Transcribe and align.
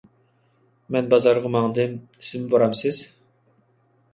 مەن 0.95 1.11
بازارغا 1.11 1.51
ماڭدىم، 1.57 1.93
سىزمۇ 2.29 2.51
بارمسىز؟ 2.55 3.03